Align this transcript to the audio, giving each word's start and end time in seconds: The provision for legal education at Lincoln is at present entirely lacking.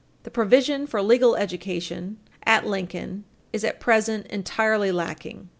The 0.23 0.31
provision 0.31 0.87
for 0.87 0.99
legal 1.03 1.35
education 1.35 2.17
at 2.43 2.65
Lincoln 2.65 3.23
is 3.53 3.63
at 3.63 3.79
present 3.79 4.25
entirely 4.31 4.91
lacking. 4.91 5.49